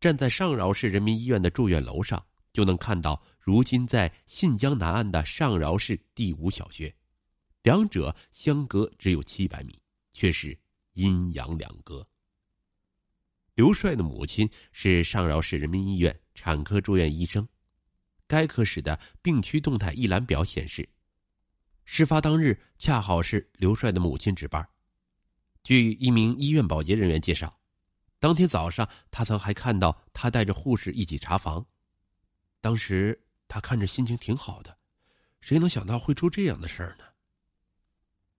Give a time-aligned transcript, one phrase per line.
[0.00, 6.92] 站在上饶市人民医院的住院楼上，就能看到如今在信江南岸的上饶市第五小学，
[7.62, 9.78] 两者相隔只有七百米，
[10.14, 10.58] 却是
[10.94, 12.06] 阴阳两隔。
[13.54, 17.46] 刘帅的母亲是上饶市人民医院产科住院医生，
[18.26, 20.88] 该科室的病区动态一览表显示，
[21.84, 24.66] 事发当日恰好是刘帅的母亲值班。
[25.62, 27.59] 据一名医院保洁人员介绍。
[28.20, 31.66] 当天早上，他曾还看到他带着护士一起查房。
[32.60, 34.76] 当时他看着心情挺好的，
[35.40, 37.04] 谁能想到会出这样的事儿呢？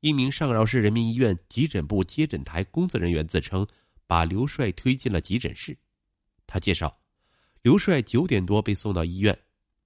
[0.00, 3.66] 一名上饶市人民医院急诊部接诊台工作人员自称，
[4.06, 5.76] 把刘帅推进了急诊室。
[6.46, 6.94] 他介绍，
[7.62, 9.38] 刘帅九点多被送到医院，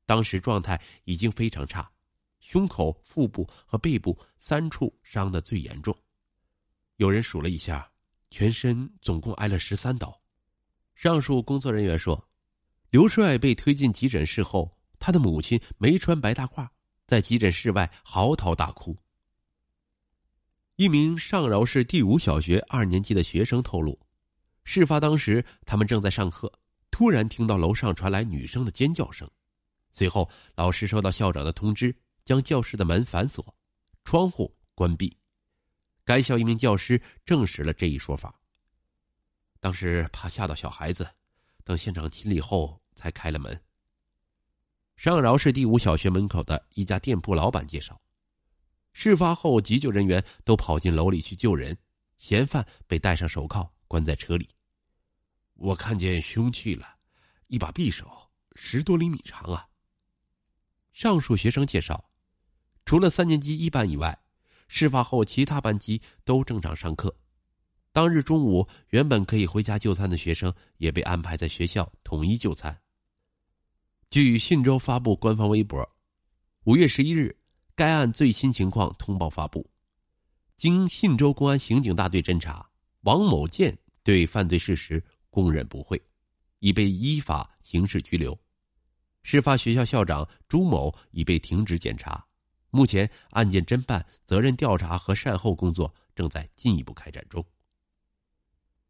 [0.06, 1.88] 当时状态已经非常差，
[2.40, 5.96] 胸口、腹部和背部三处伤得最严重。
[6.96, 7.93] 有人数了一下。
[8.34, 10.20] 全身总共挨了十三刀。
[10.96, 12.28] 上述工作人员说，
[12.90, 16.68] 刘帅被推进急诊室后，他的母亲没穿白大褂，
[17.06, 18.98] 在急诊室外嚎啕大哭。
[20.74, 23.96] 一名上饶市第五小学二年级的学生透露，
[24.64, 26.52] 事发当时他们正在上课，
[26.90, 29.30] 突然听到楼上传来女生的尖叫声，
[29.92, 33.54] 随后老师收到校长的通知，将教室的门反锁，
[34.02, 35.16] 窗户关闭。
[36.04, 38.38] 该校一名教师证实了这一说法。
[39.58, 41.08] 当时怕吓到小孩子，
[41.64, 43.58] 等现场清理后才开了门。
[44.96, 48.00] 上饶市第五小学门口的一家店铺老板介绍，
[48.92, 51.76] 事发后急救人员都跑进楼里去救人，
[52.16, 54.48] 嫌犯被戴上手铐关在车里。
[55.54, 56.96] 我看见凶器了，
[57.46, 59.66] 一把匕首，十多厘米长啊。
[60.92, 62.08] 上述学生介绍，
[62.84, 64.23] 除了三年级一班以外。
[64.74, 67.14] 事发后，其他班级都正常上课。
[67.92, 72.76] 当日中午，原本可以回家就餐的学生也被安排在学校统一就餐。
[74.10, 75.88] 据信州发布官方微博，
[76.64, 77.38] 五月十一日，
[77.76, 79.64] 该案最新情况通报发布。
[80.56, 82.68] 经信州公安刑警大队侦查，
[83.02, 86.02] 王某建对犯罪事实供认不讳，
[86.58, 88.36] 已被依法刑事拘留。
[89.22, 92.26] 事发学校校长朱某已被停职检查。
[92.74, 97.46] 目前案件侦办、责任调查和善后工作正在进一步开展中。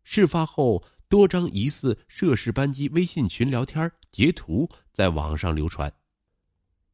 [0.05, 5.93] 事发后，多张疑似涉事班级微信群聊天截图在网上流传，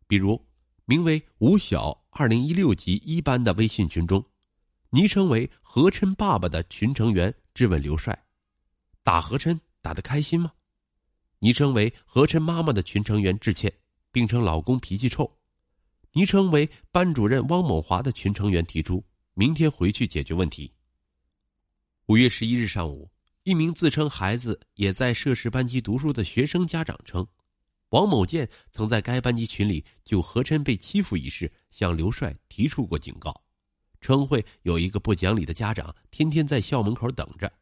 [0.09, 0.49] 比如
[0.85, 4.25] 名为“吴晓二零一六级一班”的微信群中，
[4.91, 8.27] 昵称为“何琛爸爸”的群成员质问刘帅
[9.05, 10.55] ：“打何琛打得开心吗？”
[11.39, 13.73] 昵称为“何琛妈妈”的群成员致歉，
[14.11, 15.40] 并称老公脾气臭。
[16.13, 19.05] 昵称为班主任汪某华的群成员提出，
[19.35, 20.73] 明天回去解决问题。
[22.07, 23.09] 五月十一日上午，
[23.45, 27.25] 一名自称孩子也在涉事班级读书的学生家长称，
[27.91, 33.41] 王某建曾在该班级群里就何琛被欺负一事向刘帅提出过警告，
[34.01, 37.53] 称会有一个不讲理的家长天天在校门口等着。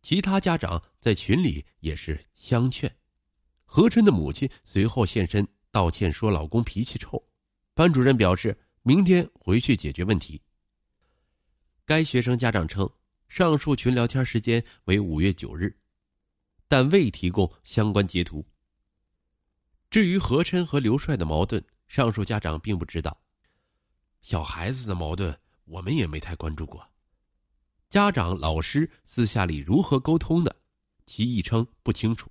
[0.00, 2.94] 其他家长在群里也是相劝，
[3.64, 5.44] 何琛的母亲随后现身。
[5.72, 7.22] 道歉说老公脾气臭，
[7.74, 10.40] 班主任表示明天回去解决问题。
[11.84, 12.90] 该学生家长称，
[13.28, 15.76] 上述群聊天时间为五月九日，
[16.66, 18.44] 但未提供相关截图。
[19.90, 23.16] 至于何琛和刘帅的矛盾，上述家长并不知道。
[24.22, 26.84] 小孩子的矛盾，我们也没太关注过。
[27.88, 30.56] 家长、老师私下里如何沟通的，
[31.06, 32.28] 其亦称不清楚。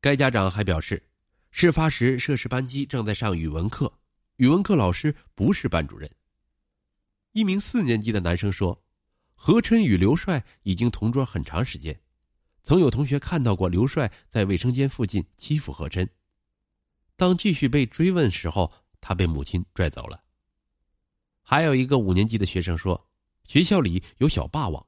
[0.00, 1.00] 该家长还表示。
[1.56, 3.90] 事发时，涉事班级正在上语文课，
[4.38, 6.10] 语文课老师不是班主任。
[7.30, 8.82] 一名四年级的男生说
[9.36, 11.96] ：“何琛与刘帅已经同桌很长时间，
[12.64, 16.04] 曾有同学看到过刘帅在卫生间附近欺负何琛。
[17.14, 20.24] 当继续被追问时候，他被母亲拽走了。”
[21.40, 23.08] 还有一个五年级的学生说
[23.46, 24.84] ：“学校里有小霸王，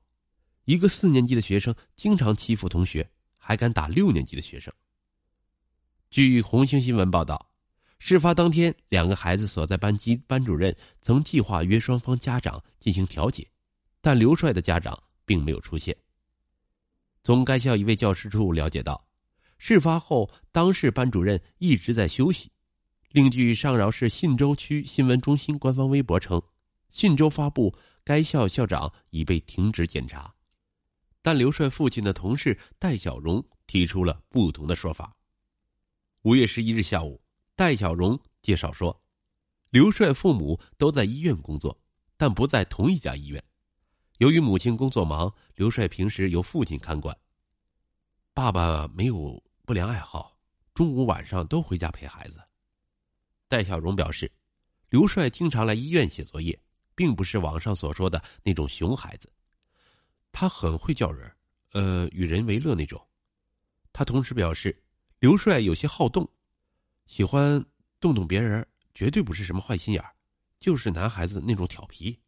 [0.64, 4.74] 一个四年级的学生经常欺负同学，还敢打六年级的学生。”
[6.08, 7.50] 据红星新闻报道，
[7.98, 13.46] 事发当天，两个孩子所在班级班主任曾计划约双方家长进行调解，
[14.00, 15.94] 但刘帅的家长并没有出现。
[17.22, 19.04] 从该校一位教师处了解到，
[19.58, 22.50] 事发后当事班主任一直在休息。
[23.10, 26.40] 另据上饶市信州区新闻中心官方微博称，
[26.88, 30.32] 信州发布该校校长已被停职检查，
[31.20, 35.12] 但刘帅父亲的同事戴小荣提出了不同的说法。
[36.26, 37.22] 五月十一日下午，
[37.54, 39.00] 戴小荣介绍说，
[39.70, 41.80] 刘帅父母都在医院工作，
[42.16, 43.40] 但不在同一家医院。
[44.18, 47.16] 由于母亲工作忙，刘帅平时由父亲看管。
[48.34, 50.36] 爸爸没有不良爱好，
[50.74, 52.42] 中午晚上都回家陪孩子。
[53.46, 54.28] 戴小荣表示，
[54.88, 56.60] 刘帅经常来医院写作业，
[56.96, 59.32] 并不是网上所说的那种熊孩子，
[60.32, 61.32] 他很会叫人，
[61.70, 63.00] 呃，与人为乐那种。
[63.92, 64.76] 他同时表示，
[65.18, 66.30] 刘帅有些好动，
[67.06, 67.64] 喜欢
[68.00, 70.04] 动动别人，绝对不是什么坏心眼，
[70.60, 72.18] 就是男孩子那种调皮。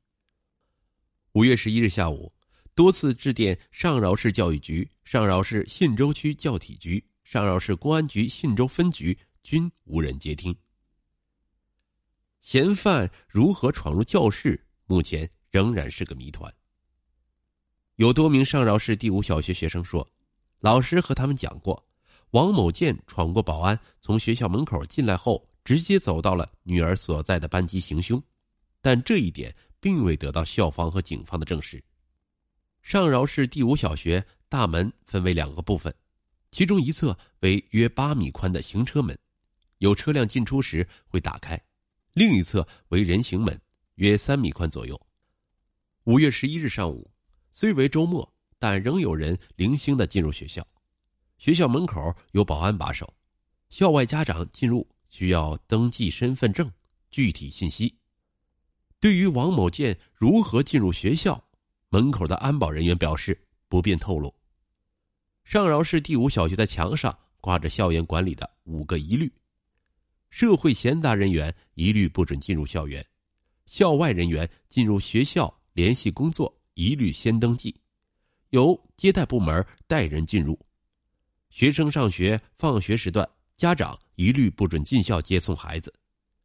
[1.32, 2.32] 五月十一日下午，
[2.75, 10.56] 多次致电上饶市教育局、上饶市信州区教体局、上饶市公安局信州分局，均无人接听。
[12.40, 14.67] 嫌犯如何闯入教室？
[14.87, 16.52] 目前仍然是个谜团。
[17.96, 20.08] 有多名上饶市第五小学学生说，
[20.61, 21.87] 老师和他们讲过，
[22.33, 28.23] 王某建闯过保安，从学校门口进来后，直接走到了女儿所在的班级行凶，
[28.83, 31.83] 但这一点并未得到校方和警方的证实。
[32.83, 35.95] 上饶市第五小学大门分为两个部分，
[36.51, 39.19] 其中一侧为约八米宽的行车门，
[39.79, 41.59] 有车辆进出时会打开。
[42.13, 43.59] 另一侧为人行门，
[43.95, 45.01] 约三米宽左右。
[46.05, 47.11] 五月十一日上午，
[47.51, 50.67] 虽为周末，但仍有人零星的进入学校。
[51.38, 53.14] 学校门口有保安把守，
[53.70, 56.70] 校外家长进入需要登记身份证、
[57.11, 57.96] 具体信息。
[59.00, 61.43] 对于王某建如何进入学校，
[61.90, 64.35] 门口的安保人员表示不便透露。
[65.44, 69.32] 上饶市第五小学的墙上挂着校园管理的五个一律。
[70.31, 73.06] 社会闲杂人员一律不准进入校园，
[73.64, 77.75] 校外人员进入学校联系工作一律先登记，
[78.50, 80.58] 由接待部门带人进入。
[81.59, 85.93] 学生上学放学时段，家长一律不准进校接送孩子。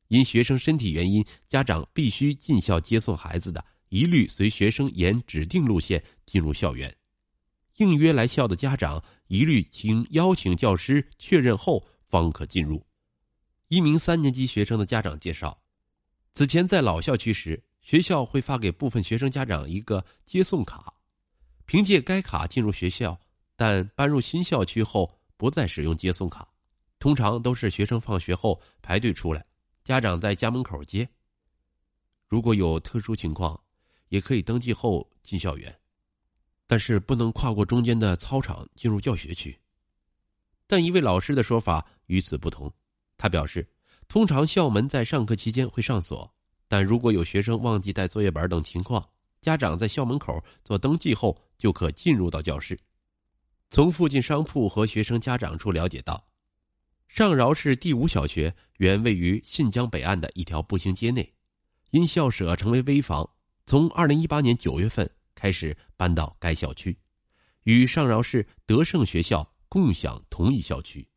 [0.07, 6.91] 因学生身体原因，家长必须进校接送孩子的，一律随学生沿指定路线进入校园。
[7.77, 12.83] 应约来校的家长，一律经邀请教师确认后方可进入。
[13.67, 15.61] 一名三年级学生的家长介绍，
[16.33, 20.91] 此前在老校区时，学校会发给部分学生家长一个接送卡，
[21.67, 23.19] 凭借该卡进入学校。
[23.55, 26.47] 但搬入新校区后，不再使用接送卡，
[26.99, 29.45] 通常都是学生放学后排队出来，
[29.83, 31.07] 家长在家门口接。
[32.27, 33.59] 如果有特殊情况，
[34.09, 35.75] 也可以登记后进校园，
[36.65, 39.57] 但是不能跨过中间的操场进入教学区。
[40.65, 42.71] 但一位老师的说法与此不同。
[43.17, 43.67] 他表示，
[44.07, 46.33] 通常校门在上课期间会上锁，
[46.67, 49.07] 但如果有学生忘记带作业本等情况，
[49.39, 52.79] 家长在校门口做登记后就可进入到教室。
[53.73, 56.27] 从附近商铺和学生家长处了解到，
[57.07, 61.33] 上饶市第五小学原位于信江北岸的一条步行街内，
[61.89, 63.27] 因校舍成为危房，
[63.65, 66.99] 从二零一八年九月份开始搬到该校区，
[67.63, 71.07] 与上饶市德胜学校共享同一校区。